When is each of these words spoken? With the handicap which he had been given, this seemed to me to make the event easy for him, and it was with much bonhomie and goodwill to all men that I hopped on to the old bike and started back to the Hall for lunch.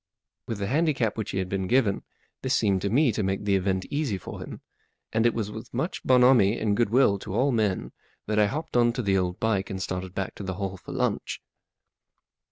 With 0.47 0.57
the 0.57 0.65
handicap 0.65 1.15
which 1.15 1.29
he 1.29 1.37
had 1.37 1.47
been 1.47 1.67
given, 1.67 2.01
this 2.41 2.55
seemed 2.55 2.81
to 2.81 2.89
me 2.89 3.11
to 3.11 3.21
make 3.21 3.45
the 3.45 3.55
event 3.55 3.85
easy 3.91 4.17
for 4.17 4.39
him, 4.41 4.61
and 5.13 5.27
it 5.27 5.33
was 5.35 5.51
with 5.51 5.71
much 5.71 6.01
bonhomie 6.03 6.57
and 6.57 6.75
goodwill 6.75 7.19
to 7.19 7.35
all 7.35 7.51
men 7.51 7.91
that 8.25 8.39
I 8.39 8.47
hopped 8.47 8.75
on 8.75 8.93
to 8.93 9.03
the 9.03 9.15
old 9.15 9.39
bike 9.39 9.69
and 9.69 9.79
started 9.79 10.15
back 10.15 10.33
to 10.37 10.43
the 10.43 10.55
Hall 10.55 10.75
for 10.77 10.91
lunch. 10.91 11.39